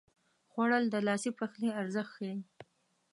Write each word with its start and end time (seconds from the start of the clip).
خوړل 0.51 0.83
د 0.89 0.95
لاسي 1.07 1.31
پخلي 1.39 1.69
ارزښت 1.81 2.11
ښيي 2.15 2.35